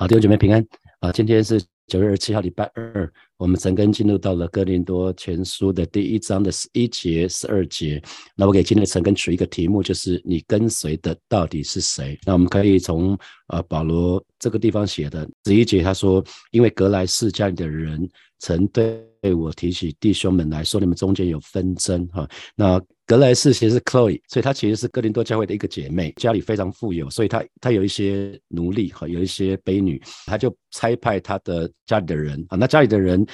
[0.00, 0.66] 好，弟兄姐妹平安
[1.00, 1.12] 啊！
[1.12, 8.00] 今天是九月二十七号，礼拜二，我们陈根进入到了哥林多前书的第一章的十一节、十二节。
[8.36, 12.18] 那我给今天的陈根取一个题目，就是你跟随的到底是谁？
[12.26, 13.18] 那我们可以从
[13.48, 16.22] 呃保罗这个地方写的十一节，他说
[16.52, 18.06] ：“因为格莱士家里的人
[18.40, 19.02] 曾对
[19.34, 22.78] 我提起弟兄们来说，你们中间有纷争。”哈，那。
[23.06, 33.26] 格莱斯其实是 Chloe，所以她其实是哥林多教会的一个姐妹，家里非常富有，所以她她有一些奴隶哈，有一些婢女，她就差派她的家里的人啊，那家里的人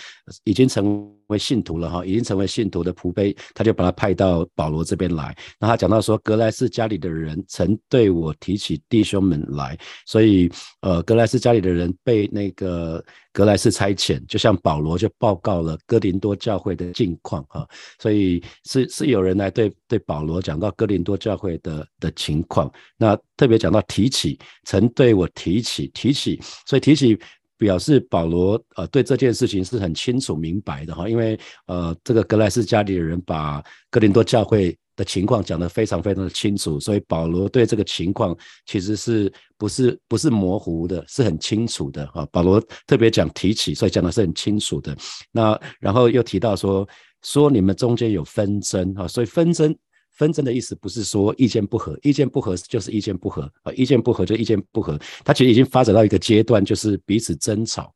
[0.44, 5.36] 已经成为信徒了哈，已经成为信徒的仆婢，他就把他派到保罗这边来。
[5.58, 10.50] 那他讲到说，格莱斯家里的人曾对我提起弟兄们来，所以
[10.80, 17.66] 呃，格莱斯家里的人被那个格莱斯差遣，就像保罗就报告了哥林多教会的近况哈，
[17.98, 27.18] 所以是是有人来对对保罗讲到哥林多教会的的情况，那特别讲到提起，曾对我提起提起，所以提起。
[27.58, 42.26] 表示保罗呃对这件事情是很清楚明白的哈，因为呃这个格莱斯家里的人把哥林多教会的情况讲得非常非常的清楚，所以保罗对这个情况其实是不是不是模糊的，是很清楚的哈。
[42.32, 44.96] 保罗特别讲提起，所以讲的是很清楚的。
[45.32, 46.88] 那然后又提到说
[47.22, 49.76] 说你们中间有纷争哈，所以纷争。
[50.16, 54.98] 纷争的意思不是说意见不合，意见不合就是意见不合啊，意见不合就意见不合。
[55.24, 57.94] 它其实已经发展到一个阶段，就是彼此争吵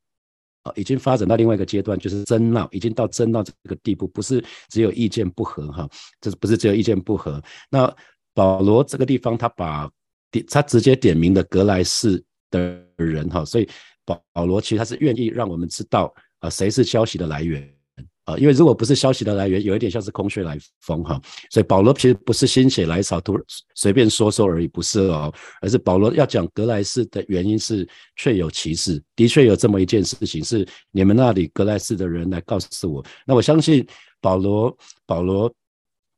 [0.63, 7.41] 啊，已经发展到另外一个阶段，就是争闹，已经到争闹这个地步，不是只有意见不合哈，这不是只有意见不合。
[7.69, 7.93] 那
[8.33, 9.89] 保罗这个地方，他把
[10.29, 13.67] 点他直接点名的格莱士的人哈，所以
[14.05, 17.80] 保保罗其实他是愿意让我们知道啊，谁是消息的来源。
[18.37, 23.43] 因为如果不是消息的来源，有一点像是空穴来风哈，所以保罗其实不是心血来潮，突然
[23.75, 33.05] 随便说说而已，不是哦，而是保罗要讲格莱斯的原因是确有其事，的确有这么一件事情，是你们那里格莱斯的人来告诉我。
[33.25, 33.85] 那我相信
[34.19, 35.51] 保罗，保罗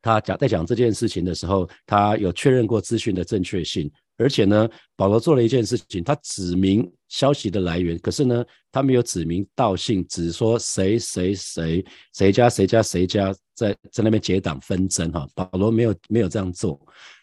[0.01, 3.89] 他讲在讲这件事情的时候，他有确认过资讯的正确性。
[4.17, 15.27] 而且呢，保罗做了一件事情，他指明消息的来源，可是呢，他没有指名道姓，只说谁谁谁谁家谁家谁家在在那边结党纷争哈。
[15.33, 16.79] 保罗没有没有这样做，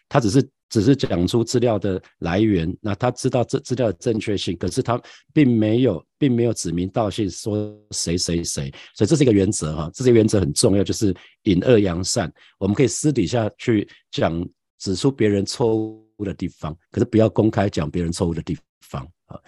[0.09, 5.01] 他只是只是讲出资料的来源，那他知道这资料的正确性，可是他
[5.33, 14.45] 并没有并没有指名道姓说谁谁谁，所以这是一个原则哈，这些原则很重要，就是隐恶扬善，我们可以私底下去讲
[14.77, 16.10] 指出别人错误。
[16.25, 19.39] 的地方，可是不要公开讲别人错误的地方啊！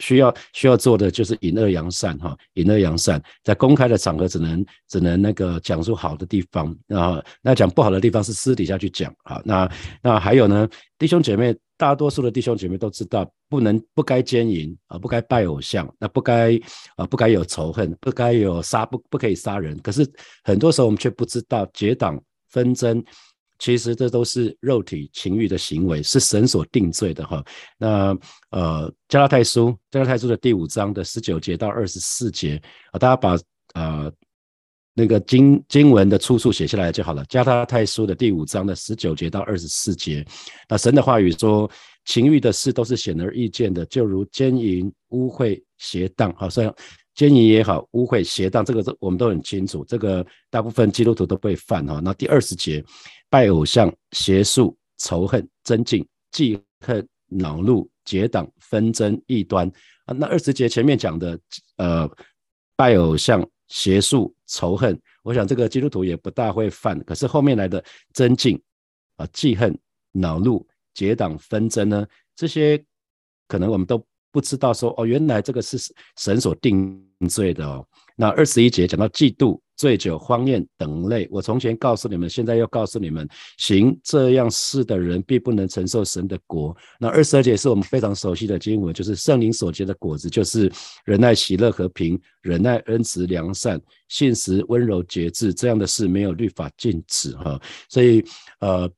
[0.00, 9.40] 需要需要做的就是引恶扬善哈，引恶扬善，在公开的场合只能只能那个讲述好的地方啊，那讲不好的地方是私底下去讲啊。
[9.44, 9.70] 那
[10.02, 10.68] 那还有呢，
[10.98, 16.60] 弟兄姐妹，大多数的弟兄姐妹都知道，不能不该奸淫啊，不该拜偶像，那不该
[16.96, 19.78] 啊，不该有仇恨，不该有杀不不可以杀人。
[19.80, 20.06] 可是
[20.42, 22.20] 很多时候我们却不知道结党
[22.50, 23.02] 纷争。
[23.58, 27.44] 其实这都是肉体情欲的行为，是神所定罪的哈。
[27.78, 28.16] 那
[28.50, 32.60] 呃，加拉太书，加拉太书的第五章的十九节到二十四节
[32.92, 33.38] 啊，大家把
[33.74, 34.12] 呃
[34.94, 37.24] 那个经经文的出处写下来就好了。
[37.26, 40.24] 加拉太书的第五章的十九节到二十四节，
[40.68, 41.70] 那神的话语说，
[42.06, 46.74] 情欲的事都是显而易见的，就如奸淫、污秽、邪荡，好像
[47.16, 52.00] 奸淫也好，污秽、邪荡，这个我们都很清楚，这个大部分基督徒都会犯哈。
[52.04, 52.84] 那第二十节。
[53.28, 59.68] 拜偶像、邪术、仇恨、增进、记恨、恼怒、结党、纷争、异端
[60.04, 60.14] 啊。
[60.14, 61.38] 那二十节前面讲的，
[61.76, 62.08] 呃，
[62.76, 66.96] 拜偶像、邪术、仇恨，我想这个基督徒也不大会犯。
[67.00, 68.62] 可是后面来的增进
[69.16, 69.76] 啊、记恨、
[70.12, 72.06] 恼怒、结党、纷争呢，
[72.36, 72.82] 这些
[73.48, 74.72] 可能我们都不知道。
[74.72, 75.76] 说哦，原来这个是
[76.16, 77.86] 神所定罪的哦。
[78.16, 79.60] 那二十一节讲到嫉妒。
[79.76, 83.28] 醉酒、荒宴等类，我从前告诉你们，现在又告诉你们：
[83.58, 86.74] 行这样事的人，必不能承受神的国。
[86.98, 90.72] 那二十二节是我们非常熟悉的经文，就是圣灵所结的果子，就是
[91.04, 93.78] 忍耐、喜乐、和平、忍耐、恩慈、良善、
[94.08, 95.52] 信实、温柔、节制。
[95.52, 97.60] 这样的事没有律法禁止哈。
[97.90, 98.24] 所以，
[98.60, 98.90] 呃，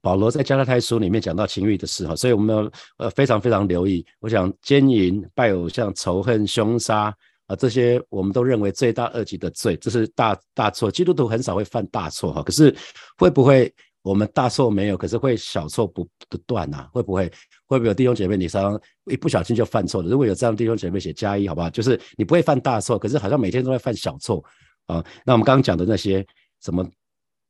[0.00, 4.06] 保罗在加拉太书里面讲到情欲的事哈，所以我们要呃非常非常留意。
[4.20, 7.12] 我想奸淫、拜偶像、仇恨、凶杀。
[7.46, 10.90] 啊，这些我们都认为罪大恶极的罪，这是大大错。
[10.90, 12.74] 基督徒很少会犯大错哈，可是
[13.16, 13.72] 会不会
[14.02, 16.88] 我们大错没有，可是会小错不不断呐？
[16.92, 17.28] 会不会
[17.66, 20.08] 会不会有弟兄姐妹你常常一不小心就犯错了？
[20.08, 21.70] 如果有这样弟兄姐妹写加一好不好？
[21.70, 24.44] 就是你不会犯大错，可是好像每天都在犯小错
[24.86, 25.04] 啊。
[25.24, 26.26] 那我们刚刚讲的那些
[26.62, 26.84] 什么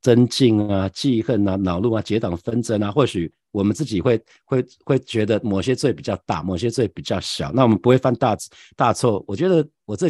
[0.06, 8.36] 增进啊、记恨啊、恼怒啊、结党纷争啊，或许我们自己会会会觉得某些罪比较大，某些罪比较小，那我们不会犯大
[8.76, 9.24] 大错。
[9.26, 10.06] 我觉得我这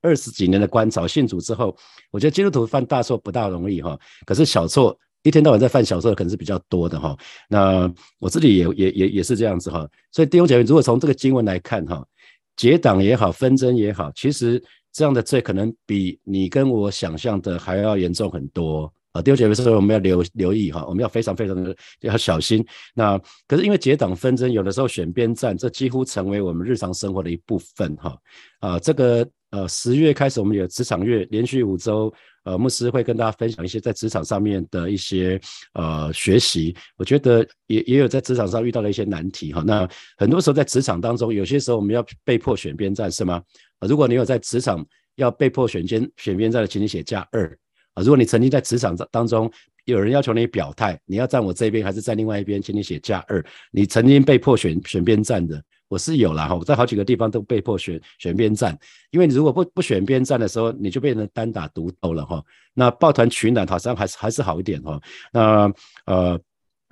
[0.00, 1.76] 二十几年的观察，信主之后，
[2.12, 7.18] 我觉得基督徒犯大错不大容易哈，可是小错一天到晚在犯小错的可能是比较多的哈。
[7.48, 9.84] 那我自己也也也也是这样子哈。
[10.12, 12.06] 所以弟兄姐妹，如果从这个经文来看哈，
[12.54, 14.62] 结党也好，纷争也好，其实
[14.92, 18.92] 这样的罪可能比你跟我想象的还要严重很多。
[19.12, 22.64] 啊，弟兄姐妹说我们要留留意哈，我们要非常非常的要小心。
[22.94, 28.16] 那可是因为结党纷争，有的时候选边站，这几乎成为我们日常生活的一部分哈。
[28.60, 32.12] 啊，这个呃十月开始我们有职场月，连续五周，
[32.44, 35.38] 呃，牧师会跟大家分享一些在职场上面的一些
[35.74, 36.74] 呃学习。
[36.96, 39.62] 我觉得也也有在职场上遇到了一些难题哈。
[39.66, 39.86] 那
[40.16, 43.42] 很多时候在职场当中，有些时候我们要被迫选边站是吗？
[43.86, 44.82] 如果你有在职场
[45.16, 47.54] 要被迫选边选边站的，请你写加二。
[47.94, 49.50] 啊，如果你曾经在职场当中
[49.84, 53.44] 有人要求你表态，你要站我这边还是站另外一边，请你写加二。
[53.70, 58.78] 你曾经被迫选选边站的，我是有了哈，我在好几个地方都被迫选选边站，
[59.10, 62.42] 因为你如果不不选边站的时候，你就变成单打独斗了哈。
[62.72, 65.00] 那抱团取暖好像还是还是好一点哈。
[65.32, 65.72] 那
[66.06, 66.40] 呃，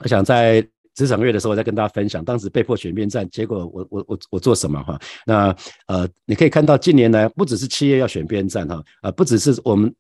[0.03, 0.61] 我想在
[0.95, 5.01] 职场月的时候我再跟大家分享，当时被迫选边站，结果我我我我做什么哈？
[5.25, 5.57] 那
[5.87, 9.95] 呃，你可以看到近年来不只是企业要选边站哈，啊，不只是我们。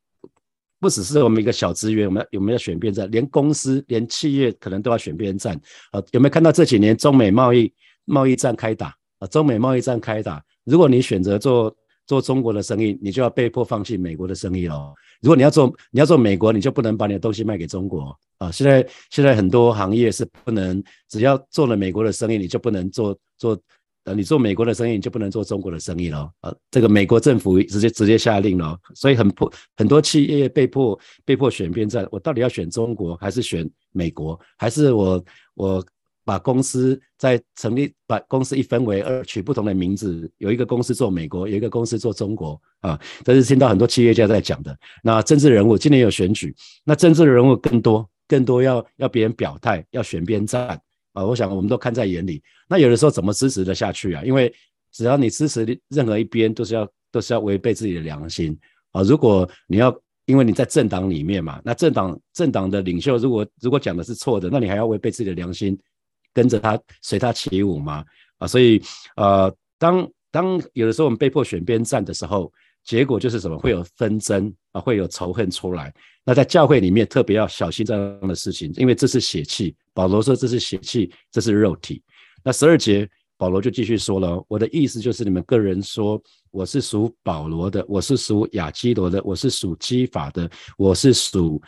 [0.81, 3.09] 不只是我们一个小资源，我们有没有选边站？
[3.11, 5.55] 连公司、连企业可能都要选边站。
[5.93, 7.73] 啊，有没有看到这几年中美贸易
[8.07, 8.97] 贸易战开打？
[9.19, 14.95] 啊，中美贸易战开打，如果你选择做做中国的生意，你就要被迫放弃美国的生意喽。
[15.21, 18.51] 如果你要做你要做美国，你就不能把你的东西卖给中国啊。
[18.51, 23.61] 现在现在很多行业是不能，只要做了美国的生意，你就不能做做。
[24.05, 26.57] 呃，你做美国的生意，你就不能做中国的生意了呃！
[26.71, 32.09] 这个美国政府直接直接下令了，所以很迫，很多企业被迫被迫选边站。
[32.11, 34.41] 我到底要选中国，还是选美国？
[34.57, 35.23] 还是我
[35.55, 35.85] 我
[36.25, 42.99] 把公司在成立，把公司一分为二，取不同的名字，有一个公司做美国，有一个公司做中国啊？
[43.23, 44.75] 这是听到很多企业家在讲的。
[45.03, 46.55] 那政治人物今年有选举，
[46.85, 50.81] 那政治人物更多，更多要要别人表态，要选边站。
[51.13, 52.43] 啊，我想我们都看在眼里。
[52.69, 54.23] 那有的时候怎么支持的下去啊？
[54.25, 54.53] 因为
[54.93, 58.57] 只要你支持任何一边，都是要都是要违背自己的良心
[58.93, 59.03] 啊。
[59.03, 59.97] 如果你要
[60.27, 65.77] 因为你在政党里面嘛，那政党政党的领袖如果如果讲的是错的，那你还要违背自己的良心，
[66.33, 68.05] 跟着他随他起舞吗？
[68.39, 68.81] 啊，所以
[69.17, 72.53] 呃，当当有的时候我们被迫选边站的时候，
[72.85, 73.59] 结果就是什么？
[73.59, 75.93] 会有纷争啊，会有仇恨出来。
[76.25, 79.75] 那在教会里面特别要小心这样的事情，因为这是血气。
[79.95, 82.03] 保罗说这是血气，这是肉体。
[82.45, 91.61] 那十二节保罗就继续说了，我的意思就是你们个人说我是属保罗的，我是属亚基罗的，我是属基法的，我是属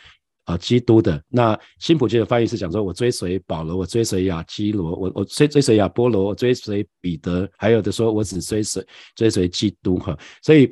[0.44, 1.22] 啊基督的。
[1.28, 8.86] 那新普京的翻译是讲说，我追随保罗，我追随亚基罗，我我追追随亚波罗，我追随彼得，还有的说我只追随
[9.16, 10.16] 追随基督哈。
[10.42, 10.70] 所以。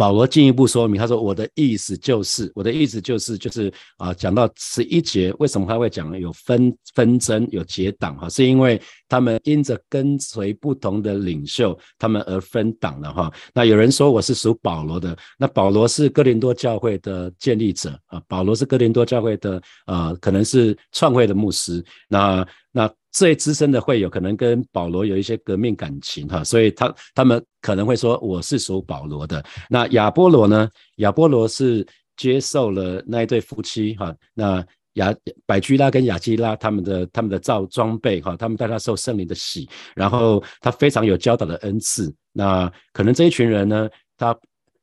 [0.00, 8.16] 保罗进一步说明，他说：“我的意思就是，我的意思就是，就是啊，讲到十一节，为什么他会讲有纷纷争、有结党？
[8.16, 8.80] 哈，是因为
[9.10, 13.12] 他们因着跟随不同的领袖，他们而分党了。
[13.12, 21.84] 哈，那有人说我是属保罗的，那保罗是哥林多教会的建立者啊，保罗是哥林多教会的呃，可能是创会的牧师。
[22.08, 22.42] 那
[22.72, 29.44] 那。”最资深的会友可能跟保罗有一些革命感情哈，所以他他们可能会说我是属保罗的。
[29.68, 30.68] 那亚波罗呢？
[30.96, 35.14] 亚波罗是接受了那一对夫妻哈，那亚
[35.46, 42.14] 百居拉跟亚基拉他们的他们的造装备哈，他们带他受圣灵的洗，然后他非常有教导的恩赐。
[42.32, 44.36] 那可能这一群人呢，他。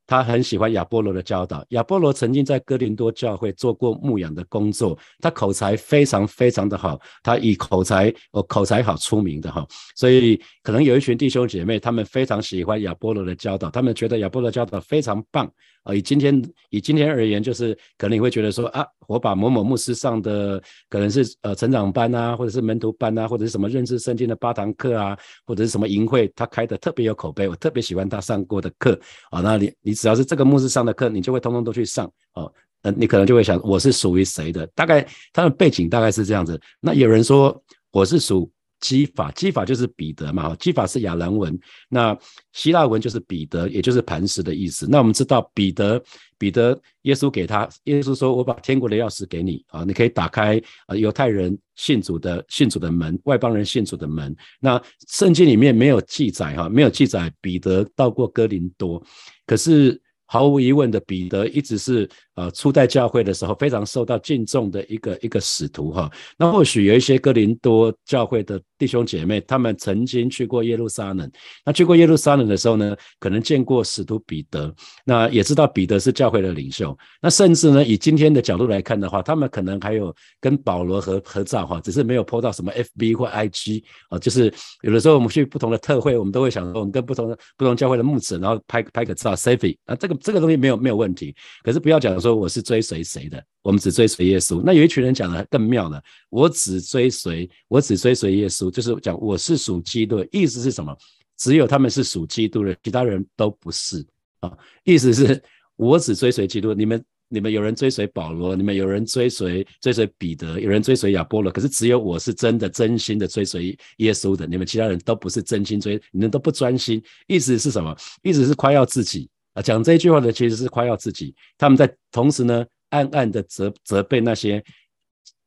[0.08, 1.64] 他很喜欢亚波罗的教导。
[1.70, 9.68] 亚波罗曾经在哥林多教会做过牧养的工作，他口才非常非常的好，他以口才哦口才好出名的哈。
[9.96, 15.52] 所以可能有一群弟兄姐妹，他们非常喜欢亚波罗的教导，他们觉得亚波罗教导非常棒。
[15.88, 29.00] 啊，以今天以今天而言，就是可能你会觉得说啊，我把某某牧师上的可能是呃成长班啊，或者是门徒班啊，或者是什么认识圣经的八堂课啊，或者是什么营会，他开的特别有口碑，我特别喜欢他上过的课
[29.32, 29.40] 啊。
[29.40, 32.52] 那你你只要是这个牧师上的课，你就会通通都去上哦。
[32.82, 34.68] 呃，你可能就会想，我是属于谁的？
[34.76, 36.60] 大概他的背景大概是这样子。
[36.82, 38.52] 那有人说我是属。
[38.80, 41.58] 基法，基法就是彼得嘛，基法是亚兰文，
[41.90, 42.18] 那
[42.54, 44.88] 希腊文就是彼得，也就是磐石的意思。
[44.90, 46.02] 那我们知道彼得，
[46.38, 59.02] 彼得，耶稣给他，耶稣说：“我把天国的钥匙给你啊，你可以打开啊犹太人信主的信主的门，外邦人信主的门。”那圣经里面没有记载哈，没有记载彼得到过哥林多，
[59.46, 66.12] 可是毫无疑问的，彼得一直是呃初代教会的时候非常受到敬重的一个一个使徒哈。
[66.38, 71.32] 那或许有一些哥林多教会的弟兄姐妹，他们曾经去过耶路撒冷。
[71.66, 74.74] 那去过耶路撒冷的时候呢，可能见过使徒彼得，
[75.06, 76.96] 那也知道彼得是教会的领袖。
[77.22, 84.20] 那甚至呢，以今天的角度来看的话，他们可能还有跟保罗合合照哈，只是没有 po 到什么 FB 或 IG 啊。
[84.20, 90.17] 就是有的时候我们去不同的特会，我们都会想说，我们跟不同的不同教会的牧者，然后拍拍个照 selfie 啊，这个。
[90.18, 94.62] 这个东西没有没有问题，可是不要讲说我是追随谁的，我们只追随耶稣。
[94.64, 100.96] 那有一群人讲的更妙了，我只追随，我只追随耶稣，就是讲我是属基督，意思是什么？
[101.38, 104.06] 只有他们是属基督的，其他人都不是
[104.40, 104.52] 啊。
[104.84, 105.42] 意思是
[105.76, 117.04] 我只追随基督，你们你们有人追随保罗，你们有人追随追随彼得，有人追随亚波罗，可是只有我是真的真心的追随耶稣的，你们其他人都不是真心追，你们都不专心。
[117.28, 117.96] 意思是什么？
[118.24, 119.30] 意思是夸耀自己。
[119.58, 124.64] 啊，讲这句话的其实是夸耀自己，他们在同时呢，暗暗的责责备那些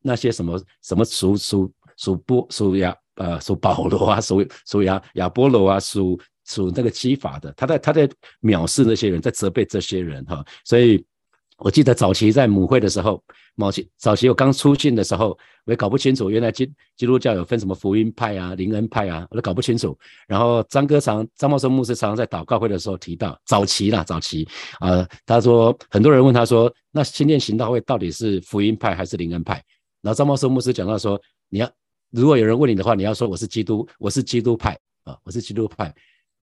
[0.01, 8.09] 那些什么什么属属属波属亚呃属保罗啊，属属亚亚波罗啊，属属那个基法的，他在他在
[8.41, 11.05] 藐视那些人，在责备这些人哈，所以。
[11.63, 16.65] 我记得早期在母会的时候，某期早期我刚出信的时候，我也搞不清楚，原来基
[16.97, 19.95] 基督教有分什么福音派啊、灵恩派啊，我都搞不清楚。
[20.27, 24.47] 然后张哥常张茂生牧师常常在祷告会的时候提到早期啦，早期
[24.79, 29.63] 啊，他说很多人问他说，那新店行道会到底是福音派还是灵恩派？
[30.01, 31.69] 然后张茂生牧师讲到说，你要
[32.09, 35.93] 如果有人问你的话，你要说我是基督，我是基督派啊，我是基督派。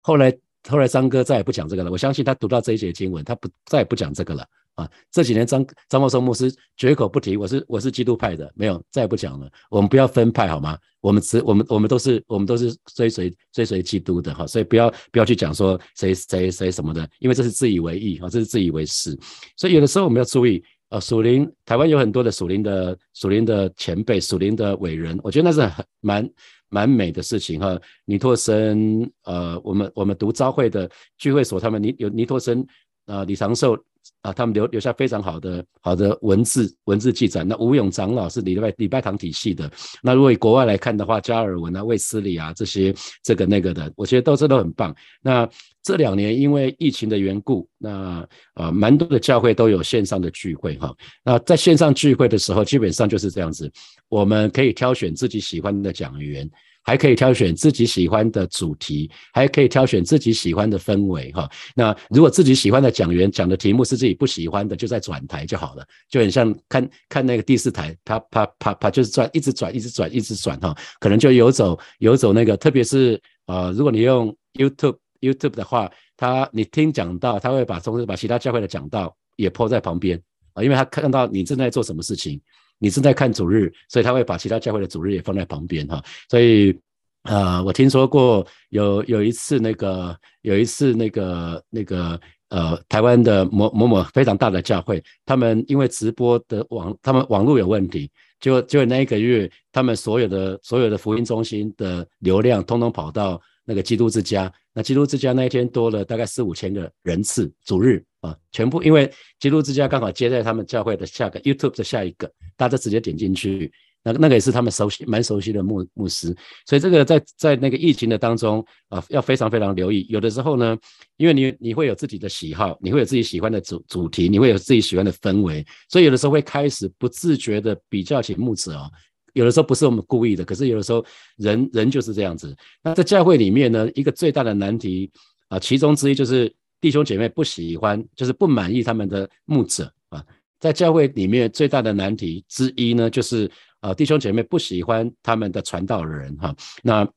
[0.02, 4.46] 后来后来张哥再也不讲这个了，我相信他读到这一节经文，他不再也不讲这个了。
[4.76, 9.50] 啊，这几年张张茂松牧师绝口不提，我是我是基督派的，没有再也不讲了。
[9.70, 10.78] 我们不要分派好吗？
[11.00, 19.18] 我们只我们我们都是我们都是追随追随基督的哈，所以不要不要去讲说谁谁谁什么的，因为这是自以为意啊，这是自以为是。
[19.56, 26.30] 所以有的时候我们要注意啊，属灵台湾有很多的属灵的属灵的前辈、属灵的伟人，我觉得那是很蛮
[26.68, 27.80] 蛮美的事情哈。
[28.04, 32.66] 尼托森呃，我们我们读朝会的聚会所，他们尼有尼托森
[33.06, 33.82] 啊，李长寿。
[34.26, 37.44] 啊，他们留留下非常好的好的文字文字记载。
[37.44, 39.70] 那吴勇长老是礼拜礼拜堂体系的。
[40.02, 42.92] 那如果以国外来看的话，加尔文啊、卫斯理啊这些
[43.22, 44.96] 这个那个的，我觉得都是都很棒。
[45.22, 45.48] 那
[45.84, 50.92] 这两年因为疫情的缘故，那啊蛮多的教会都有线上的聚会哈。
[51.24, 53.72] 那在线上聚会的时候，基本上就是这样子，
[54.10, 56.50] 我们可以挑选自己喜欢的讲员。
[56.86, 61.50] 还可以挑选自己喜欢的主题，还可以挑选自己喜欢的氛围哈。
[61.76, 70.78] 那如果自己喜欢的讲员讲的题目是自己不喜欢的，就在转台就好了，就很像看看那个第四台，啪啪啪啪就是转，一直转，一直转，一直转哈。
[71.00, 80.22] 可能就游走游走那个，特别是呃，如果你用 YouTube YouTube 的话，他你听讲到，他会把同时把其他教会的讲道也抛在旁边
[80.54, 82.40] 啊，因为他看到你正在做什么事情。
[82.78, 86.04] 你正在看主日，所以他会把其他教会的主日也放在旁边哈。
[86.30, 86.78] 所以，
[87.24, 104.52] 呃，我听说过有有一次那个有一次那个那个呃，台湾的某某某非常大的教会，他们因为直播的网，他们网络有问题，就就那一个月，他们所有的所有的福音中心的流量，通通跑到那个基督之家。
[104.74, 112.32] 那基督之家那一天多了大概四五千个人次，主日啊，全部因为基督之家刚好接在他们教会的下个 YouTube 的下一个。
[112.58, 113.70] 大家直接点进去，
[114.02, 116.34] 那那个也是他们熟悉、蛮熟悉的牧牧师，
[116.66, 120.06] 所以这个在在那个疫情的当中啊，要非常非常留意。
[120.10, 120.78] 有的时候呢，
[121.18, 128.90] 因为你你会有自己的喜好，你会有自己喜欢的主主题，你会有自己喜欢的氛围，所以有的时候会开始不自觉的比较起牧者哦。
[129.36, 132.56] 有的时候不是我们故意的，可是有的时候人人就是这样子。
[132.82, 135.12] 那在教会里面呢，一个最大的难题
[135.50, 140.24] 啊，其中之一就是弟兄姐妹不喜欢，就是不满意他们的牧者啊。
[140.60, 143.52] 在教会里面最大的难题之一呢，就是
[143.82, 146.56] 啊弟兄姐妹不喜欢他们的传道人哈。
[146.82, 147.08] 那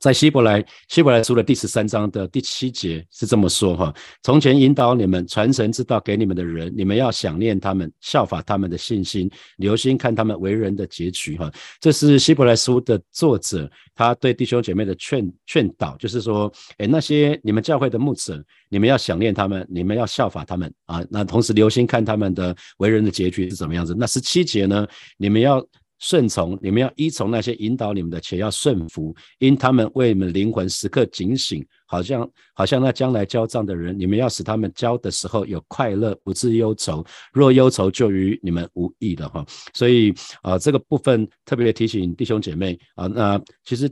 [0.00, 11.50] 在希伯来希伯来书的第十三章的第七节是这么说哈：从前引导你们传神之道给你们的人，你们要想念他们，效法他们的信心，留心看他们为人的结局哈。
[11.80, 18.44] 这是希伯来书的作者他对弟兄姐妹的劝劝导，就是说，哎，那些你们教会的牧者。
[18.70, 21.02] 你们要想念他们，你们要效法他们啊！
[21.08, 23.96] 那同时留心看他们的为人的结局是怎么样子。
[23.98, 24.86] 那十七节呢？
[25.16, 25.66] 你们要
[25.98, 33.98] 顺从，你们要依从那些引导你们的，且要顺服，因他们为你们灵魂时刻警醒，好像好像那将来交账的人。
[33.98, 37.04] 你们要使他们交的时候有快乐，不致忧愁。
[37.32, 39.44] 若忧愁，就与你们无益了哈。
[39.74, 43.90] 所以啊，这个部分特别提醒弟兄姐妹啊，那其实。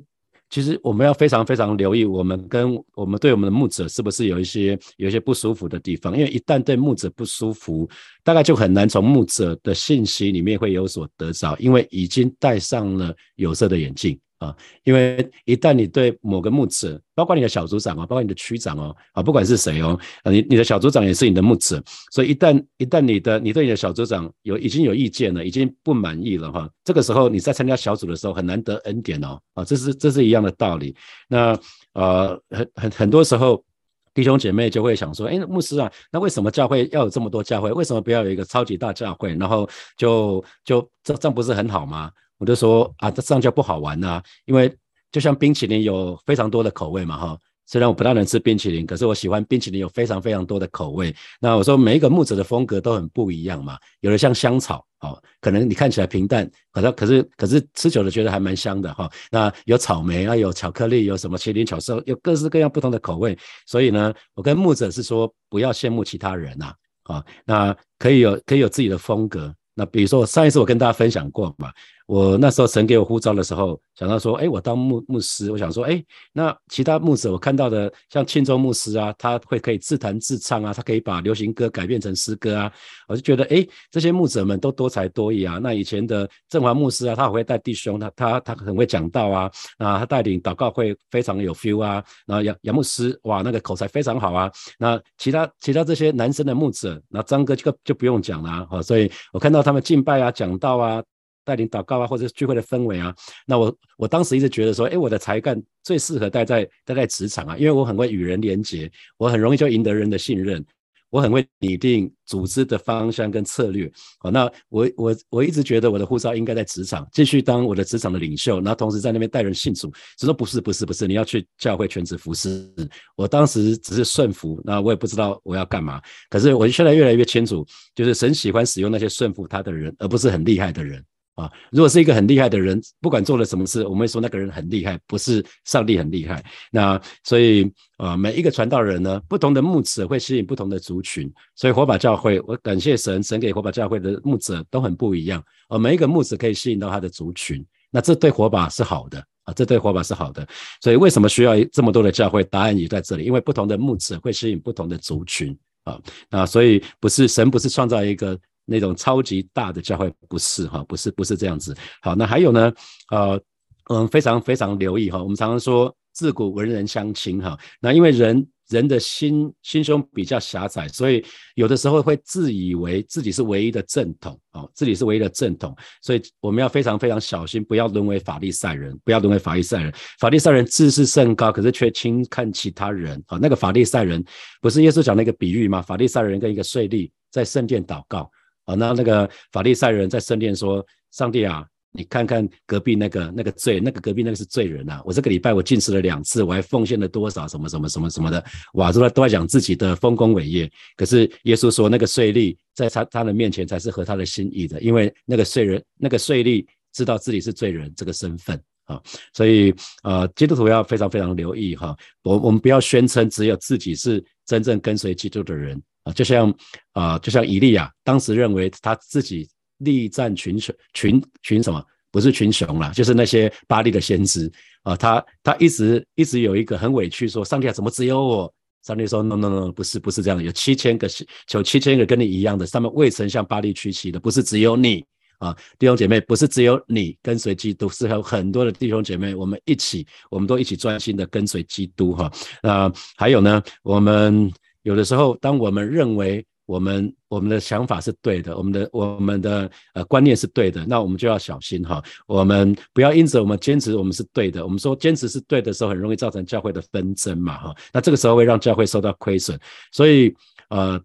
[0.48, 6.16] 其实我们要非常非常留意，我们跟我们对我们的目者是不是有一些有一些不舒服的地方？
[6.16, 7.88] 因为一旦对目者不舒服，
[8.22, 14.18] 大概就很难从目者的信息里面会有所得着，因为已经戴上了有色的眼镜。
[14.38, 30.94] 啊，因为一旦你对某个牧者，包括你的小组长啊，包括你的区长哦，啊，不管是谁哦，啊，你你的小组长也是你的牧者，所以一旦一旦你的你对你的小组长有已经有意见了，已经不满意了哈，这个时候你在参加小组的时候很难得恩典哦，啊，这是这是一样的道理。
[31.28, 31.58] 那
[31.94, 33.64] 呃，很很很多时候
[34.12, 37.72] 弟兄姐妹就会想说，哎，牧师啊，那为什么教会要有这么多教会？
[37.72, 39.34] 为什么不要有一个超级大教会？
[39.36, 39.66] 然后
[39.96, 42.10] 就就这这样不是很好吗？
[42.38, 44.74] 我就说啊，这样就不好玩呐，因为
[45.10, 47.38] 就像冰淇淋有非常多的口味嘛，哈。
[47.68, 51.12] 虽然我不大能吃冰淇淋，可是我喜欢冰淇淋有非常非常多的口味。
[51.40, 59.10] 那我说每一个木子的风格都很不一样嘛，有的像香草，哦，可能你看起来平淡，可是可是可是吃久了觉得还蛮香的哈。
[59.32, 63.36] 那有草莓啊，有巧克力，有什么麒麟巧色，有各式各样不同的口味。
[63.66, 69.52] 所以呢，我跟木子是说，不要羡慕其他人呐，啊，那可以有可以有自己的风格。
[69.74, 71.72] 那比如说上一次我跟大家分享过嘛。
[72.06, 76.00] 我那时候神给我呼召的时候，想到说，哎，我当牧牧师，我想说，哎，
[76.32, 82.72] 那其他牧者我看到的，像庆州牧师啊，他会可以自弹自唱啊，他可以把流行歌改编成诗歌啊，
[83.08, 85.58] 我就觉得，哎，这些牧者们都多才多艺啊。
[85.60, 92.04] 那以前的正华牧师啊，他会带弟兄，他他他很会讲道啊，啊，他带领祷告会非常有 feel 啊。
[92.24, 94.48] 然后杨杨牧师，哇，那个口才非常好啊。
[94.78, 98.80] 那其他其他这些男生的牧者，那张哥就就不用讲了啊。
[98.80, 101.02] 所以我看到他们敬拜啊，讲道啊。
[101.46, 103.14] 带领祷告啊，或者聚会的氛围啊，
[103.46, 110.62] 那我我当时一直觉得说，哎，我的才干最适合待在待在职场啊，因为我很会与人连结，我很容易就赢得人的信任，
[111.08, 113.90] 我很会拟定组织的方向跟策略。
[114.18, 119.92] 好，那我我我一直觉得我的护照应该在职场继续当我的职场的领袖，然后同时在那边带人信主。
[120.18, 122.68] 只说不是不是不是，你要去教会全职服侍。
[123.14, 126.02] 我当时只是顺服，那我也不知道我要干嘛。
[126.28, 131.02] 可是我现在越来越清楚，就是神喜欢使用那些顺服他的人，而不是很厉害的人。
[131.36, 136.42] 啊，如果是一个很厉害的人，不管做了什么事，我们会说那个人很厉害，不是上帝很厉害。
[136.72, 141.30] 那所以啊，每一个传道人呢，不同的牧者会吸引不同的族群。
[141.54, 145.44] 所以火把教会，我感谢神，神给火把教会的牧者都很不一样。
[145.68, 150.48] 啊，每一个牧者可以吸引到他的族群，那这对火把是好的啊，这对火把是好的。
[150.80, 152.42] 所以为什么需要这么多的教会？
[152.44, 156.00] 答案也在这里，因为不同的牧者会吸引不同的族群啊。
[156.30, 158.38] 那所以不是神不是创造一个。
[158.66, 161.74] 那种超级大的教会不是哈，不是不是这样子。
[162.02, 162.72] 好，那还有呢，
[163.10, 163.40] 呃，
[163.88, 165.22] 嗯，非常非常留意哈。
[165.22, 171.24] 我们常常说自古文人相亲哈，那因为人人的心心胸比较狭窄，所以
[171.54, 179.94] 有的时候会自以为自己是唯一的正统哦，自己是唯一的正统，所以我们要非常非常小心，不要沦为法利赛人，不要沦为法利赛人。
[180.18, 183.38] 法利赛人自视甚高，可是却轻看其他人啊。
[183.40, 184.24] 那个法利赛人
[184.60, 185.80] 不是耶稣讲那个比喻吗？
[185.80, 188.28] 法利赛人跟一个税吏在圣殿祷告。
[188.66, 195.00] 啊，那那个法利赛人在圣殿说：“上帝啊，你看看隔壁那个那个罪，那个隔壁那个是罪人啊！
[195.04, 200.70] 我这个礼拜我进食了两次，我还奉献了多少什么什么什么什么的，哇，都在都在讲自己的丰功伟业。
[200.96, 209.00] 可是耶稣说，那个税吏在他他的面前才是合他的心意的，因为那个税人那个税吏知道自己是罪人这个身份啊，
[209.32, 216.54] 所以呃，基督徒要非常非常留意哈，我我们不要宣称只有自己是真正跟随基督的人。”啊，就像
[216.92, 224.50] 啊，就像以利亚当时认为他自己力战群雄群群什么，不是群雄啦，就是那些巴利的先知
[224.84, 228.54] 啊，他他一直一直有一个很委屈，说上帝啊，怎么只有我？
[228.84, 231.08] 上帝说 no no no，不是不是这样的，有七千个
[231.52, 235.04] 有七千个跟你一样的，他们未曾向巴利屈膝的，不是只有你
[235.38, 242.32] 啊，弟兄姐妹，不是只有你跟随基督，是有很多的弟兄姐妹，我们一起，我们都一起专心的跟随基督哈。
[242.62, 244.48] 那还有呢，我们。
[244.86, 252.00] 有的时候，当我们认为我们我们的想法是对的，我们的我们的呃观念是对的，那我们就要小心哈。
[252.28, 257.74] 我们不要因此我们坚持我们是对的，我们说坚持是对的时候，很容易造成教会的纷争嘛哈。
[257.92, 259.58] 那这个时候会让教会受到亏损。
[259.90, 260.32] 所以
[260.68, 260.96] 呃，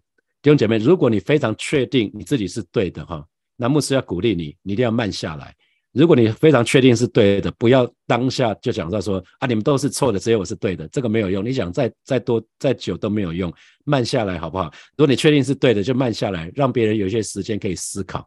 [0.42, 5.52] 弟兄姐妹，如果你非常确定你自己是对的哈，那牧师要鼓励你，你一定要慢下来。
[5.92, 11.44] 如果你非常确定是对的，不要当下就想到说啊，你们都是错的，只有我是对的，这个没有用。
[11.44, 13.52] 你想再再多再久都没有用，
[13.84, 14.72] 慢下来好不好？
[14.96, 18.26] 如果你确定是对的，就慢下来，让别人有一些时间可以思考。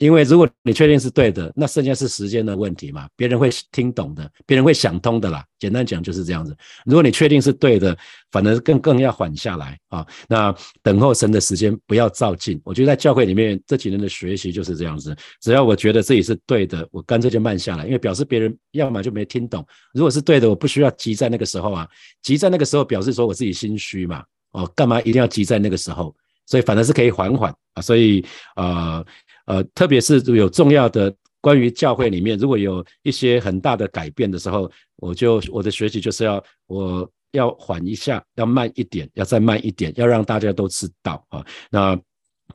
[0.00, 5.44] 因为如果你确定是对的，那剩下是时间的问题嘛，别人会听懂的，别人会想通的啦。
[5.58, 6.56] 简单讲就是这样子。
[6.86, 7.94] 如果你确定是对的，
[8.30, 10.06] 反而更更要缓下来啊。
[10.26, 12.58] 那等候神的时间不要照进。
[12.64, 15.14] 我觉得在教会里面这几年的学习就是这样子。
[15.42, 19.62] 只要我觉得自己是对的，我干脆就慢下来，因为表示别人要么就没听懂。
[19.92, 21.86] 如果是对的，我不需要急在那个时候啊。
[22.22, 24.24] 急在那个时候表示说我自己心虚嘛。
[24.52, 26.16] 哦，干嘛一定要急在那个时候？
[26.46, 27.82] 所以反而是可以缓缓啊。
[27.82, 28.24] 所以
[28.56, 29.04] 呃。
[29.46, 41.44] 呃，特别是有重要的关于教会里面，如果有一些很大的改变的时候，我就我的学习就是要我要缓一下，要慢一点，要再慢一点，要让大家都知道啊。
[41.70, 41.98] 那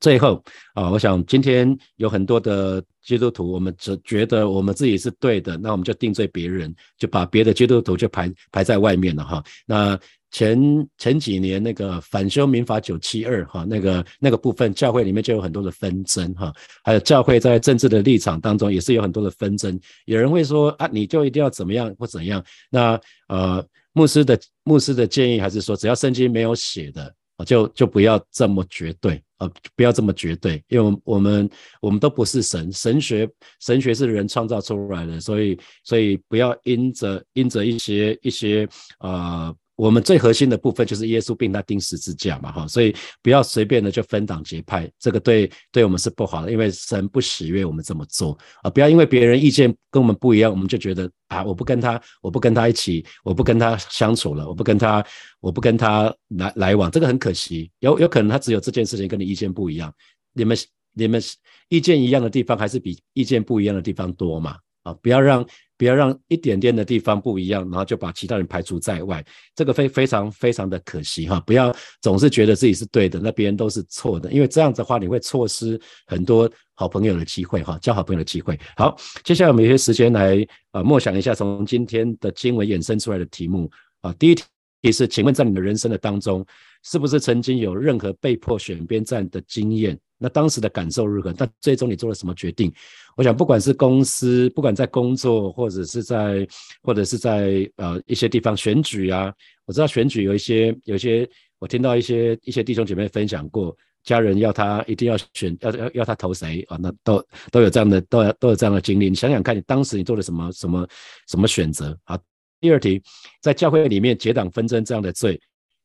[0.02, 0.44] 最后
[0.74, 9.44] 啊，我想今天有很多的基督徒，我们只觉得我们自己是对的，那我们就定罪别人，就把别的基督徒就排排在外面了哈。
[9.66, 9.98] 那
[10.36, 19.80] 前前几年那个反修民法九七二哈，那个那个部分教会里面就有很多的纷争哈，还有教会在政治的立场当中也是有很多的纷争。
[20.04, 22.44] 有人会说啊，你就一定要怎么样或怎样？
[22.70, 33.26] 那呃，牧师的牧师的建议还是说，只要圣经没有写的，就就不要这么绝对啊，不要这么绝对，因为我们我们都不是神，神学
[33.62, 38.68] 神学是人创造出来的，所以所以不要因着因着一些一些
[39.00, 39.56] 呃。
[39.76, 48.70] 我们最核心的部分就是耶稣并他钉十字架嘛，哈，所以不要随便的就分党结派，这个对对我们是不好的，因为神不喜悦我们这么做啊！
[48.70, 55.06] 不要因为别人意见跟我们不一样，我们就觉得啊，我不跟他，我不跟他一起，我不跟他相处了，我不跟他，
[55.42, 57.70] 我不跟他来来往，这个很可惜。
[57.80, 59.94] 有有可能他只有这件事情跟你意见不一样，
[60.34, 60.58] 你们
[60.94, 61.22] 你们
[61.68, 64.58] 意见一样的地方还是比意见不一样的地方多嘛？
[64.84, 65.46] 啊，不要让。
[65.78, 69.24] 不要让一点点的地方不一样，然后就把其他人排除在外，
[69.56, 71.40] 这个非非常非常的可惜哈！
[71.42, 78.58] 不要总是觉得自己是对的，那别人都是错的，因为这样子的话，你会错失很多好朋友的机会哈，交好朋友的机会。
[78.78, 83.70] 好，接下来我们有些时间来呃默想一下从今天的经文衍生出来的题目
[84.02, 84.14] 啊。
[84.18, 86.46] 第一题是，请问在你的人生的当中，
[86.84, 90.00] 是不是曾经有任何被迫选边站的经验？
[90.18, 91.34] 那当时的感受如何？
[91.38, 92.74] 那最终你做了什么决定？
[93.18, 96.48] 我想，不管是公司，不管在工作，或者是在，
[96.82, 99.34] 或者是在呃一些地方选举啊，
[99.66, 106.78] 我知道选举有一些，有一些我听到一些一些弟兄姐妹分享过，家人要他一定要选，要要要他投谁啊？
[106.82, 109.10] 那都都有这样的，都有都有这样的经历。
[109.10, 110.88] 你想想看，你当时你做了什么什么
[111.28, 112.18] 什么选择好？
[112.62, 113.02] 第二题，
[113.42, 115.40] 在教会里面结党纷争这样的罪。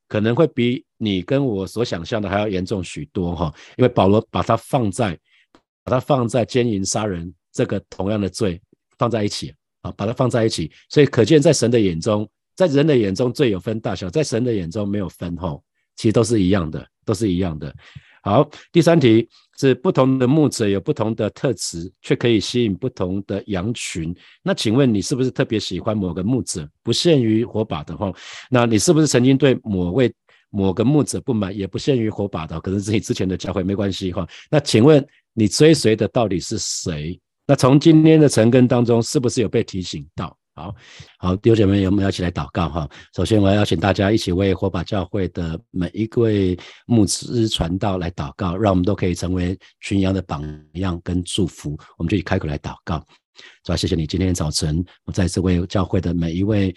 [0.09, 5.19] 可能会比你跟我所想象的还要严重许多哈，因为保罗把它放在
[5.83, 8.61] 把它放在奸淫杀人这个同样的罪
[8.99, 15.59] 放在一起啊，把它放在一起，所以可见在神的眼中，在人的眼中罪有分大小，在神的眼中没有分哈，
[15.97, 17.75] 其实都是一样的，都是一样的。
[18.23, 19.27] 好，第三题
[19.59, 24.15] 是不同的牧者有不同的特质，却可以吸引不同的羊群。
[24.43, 26.69] 那请问你是不是特别喜欢某个牧者？
[26.83, 28.13] 不限于火把的话，
[28.51, 30.13] 那你是不是曾经对某位
[30.51, 31.57] 某个牧者不满？
[31.57, 34.29] 也不限于火把的，可能是你之前的教会没关系哈。
[34.51, 37.19] 那请问你追随的到底是谁？
[37.47, 40.37] 那从今天的晨更当中，是不是有被提醒到？
[40.53, 40.75] 好
[41.19, 42.89] 好，弟兄姐妹，我们要一起来祷告哈。
[43.15, 50.43] 首先，我要邀请大家一起为火把教会的每一位牧师传道来祷告，让我们都可以成为群羊的榜
[50.75, 51.79] 样跟祝福。
[51.97, 52.99] 我们就以开口来祷告，
[53.65, 56.75] 主要谢谢你今天早晨，我再次为教会的每一位。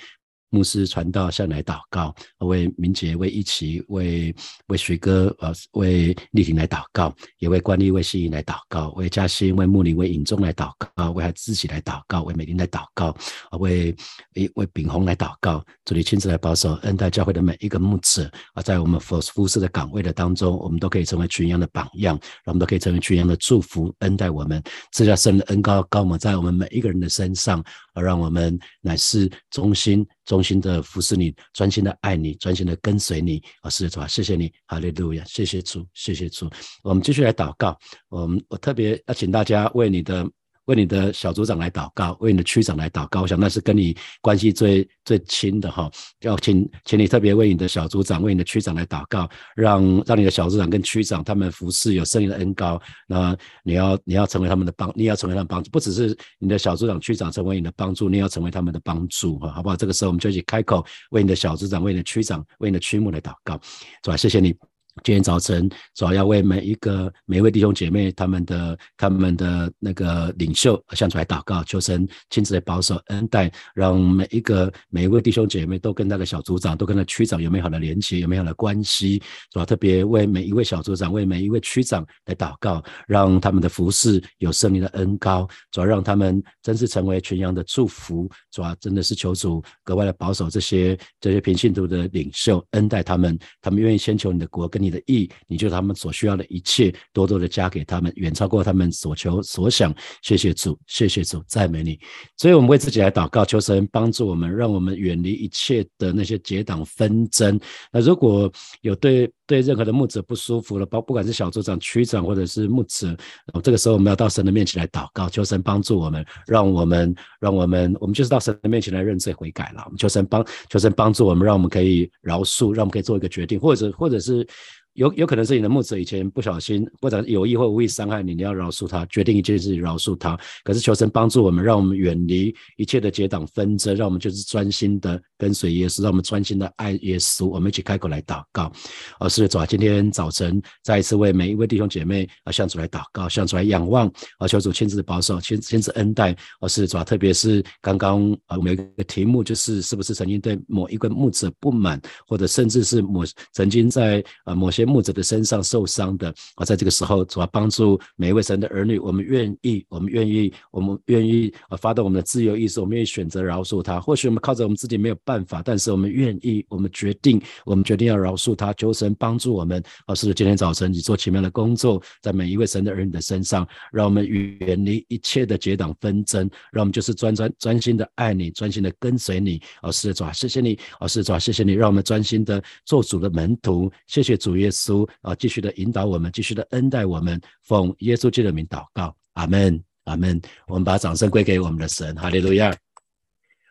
[0.53, 4.33] 牧师传道向来祷告，为明杰、为一起、为
[4.67, 13.07] 为水哥、呃，为丽婷来祷告，也为关丽、为希怡来祷告，为嘉欣、为穆林、为尹忠来祷告，为他自己来祷告，为美玲来祷告，
[13.49, 13.95] 啊，为
[14.35, 15.65] 为为炳宏来祷告。
[15.85, 24.61] 主你亲自来保守恩待教会的每一个牧者啊，在我们服服侍的岗位的当中，我们都可以成为群羊的榜样，我们都可以成为群羊的祝福，恩待我们，
[24.91, 27.63] 这叫圣的恩高高抹在我们每一个人的身上，
[27.95, 30.05] 而让我们乃是中心。
[30.25, 36.49] 衷心的服侍你，专心的爱你，专心的跟随你，啊，是的主啊，谢谢你，哈利路亚，谢谢主，谢谢主。
[36.83, 37.77] 我们继续来祷告，
[38.09, 40.29] 我们我特别要请大家为你的。
[40.65, 45.91] 为你的小组长来祷告，为你的区长来祷告，我想那是跟你关系最最亲的哈。
[46.21, 52.81] 要请，请你特别为你的小组长、为你的区长来祷告，让让你的小组长跟区长他们服侍有圣灵的恩高。
[53.07, 59.75] 那你要你要成为他们的帮，你要成为他们帮助，不只是你的小组长、区长成为你的帮助，你要成为他们的帮助哈，好不好？
[59.75, 63.59] 这个时候我们就一起开口，为你的小组长、为你的区长、为你的区牧来祷告，
[64.03, 64.17] 是吧？
[64.17, 64.55] 谢谢你。
[65.01, 79.19] 今天早晨，主要要为每一个每一位弟兄姐妹，他们的他们的那个领袖向主来祷告，求神亲自来保守恩待，让每一个每一位弟兄姐妹都跟那个小组长，都跟那区长有美好的连接，有美好的关系。
[79.49, 88.29] 主要特别为每一位小组长，为每一位区长来祷告，让他们的服饰有圣灵的恩高，主要让他们真是成为全羊的祝福。
[88.51, 94.82] 主要真的是求主格外的保守这些这些平信徒的领袖，恩待他们，他们愿意先求你的国跟。
[94.83, 99.95] 你的意，你就他们所需要的一切，多多的加给他们，远超过他们所求所想。
[100.21, 101.97] 谢谢主，谢谢主，赞美你。
[102.37, 107.59] 所以，我们为自己来祷告，求神帮助我们，让我们远离一切的那些结党纷争。
[107.91, 113.15] 那如果有对对任何的牧者不舒服了，包不管是小组长、区长或者是牧者，
[113.61, 119.83] 这个时候我们要到神的面前来祷告，求神帮助我们，让我们，让我们，我们就是到神的面前来认罪悔改了。
[119.85, 124.47] 我们求神帮，求神帮助我们，让我们可以饶恕，让我们可以做一个决定，或者，或者是。
[124.93, 130.37] 有有可能是你的牧者以前不小心，或者有意或无意伤害你，你要饶恕他，决定一件事情饶恕他。
[130.63, 137.47] 可是求神帮助我们，让我们远离一切的结党纷争，让我们就是专心的跟随耶稣，让我们专心的爱耶稣。
[137.47, 138.71] 我们一起开口来祷告。
[139.19, 146.37] 哦，是的，主啊，今天早晨再一次为每一位弟兄姐妹啊向主来祷告，向主来仰望啊，求主亲自保守，亲亲自恩待。
[146.61, 154.82] 哦，是的，主啊，特别是刚刚啊，我们有一个题目就是是不是曾经对某一个牧者不满，或者甚至是某曾经在啊某些。
[154.85, 163.99] 牧者的身上受伤的啊，在这个时候主要帮助每一位神的儿女，我们愿意，我们愿意，我们愿意啊，发动我们的自由意识，我们愿意选择饶恕他。
[163.99, 168.73] 或许我们靠着我们自己没有办法，但是我们愿意，我们决定，我们决定要饶恕他。
[168.73, 170.15] 求神帮助我们啊！
[170.15, 179.61] 是今天早晨你做奇妙的工作，在每一位神的儿女的身上，让我们远离一切的结党纷争，让我们就是专专专心的爱你，专心的跟随你。
[179.81, 183.91] 哦，是主啊，谢谢你，哦，是主啊，谢谢你，让我们专心的做主的门徒。
[184.07, 184.71] 谢谢主耶。
[184.73, 190.41] 稣啊，继续的引导我们，继续的恩待我们，奉耶稣基督的名祷告，阿门，阿门。
[190.67, 192.75] 我们把掌声归给我们的神，哈利路亚。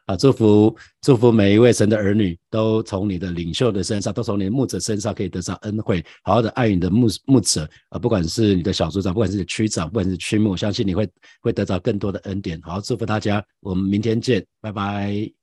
[0.07, 11.09] 啊，祝福祝福每一位神的儿女，都从你的领袖的身上，都从你的牧者身上，可以得到恩惠，好好的爱你的牧牧者啊，不管是你的小组长，不管是区长，不管是区牧，相信你会
[11.41, 12.61] 会得到更多的恩典。
[12.63, 15.42] 好，祝福大家，我们明天见，拜拜。